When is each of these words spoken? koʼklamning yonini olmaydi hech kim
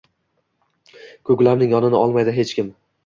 koʼklamning 1.31 1.77
yonini 1.77 2.01
olmaydi 2.03 2.35
hech 2.39 2.55
kim 2.61 2.73